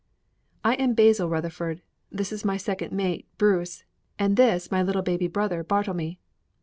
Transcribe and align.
"I 0.63 0.73
am 0.77 0.95
Basil 0.95 1.29
Rutherford, 1.29 1.83
this 2.11 2.31
is 2.33 2.43
my 2.43 2.57
second 2.57 2.91
mate, 2.91 3.27
Bruce, 3.37 3.83
and 4.17 4.35
this 4.35 4.71
my 4.71 4.81
little 4.81 5.03
baby 5.03 5.27
brother 5.27 5.63
Bartlemy. 5.63 6.17